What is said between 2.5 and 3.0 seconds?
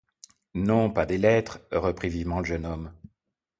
homme.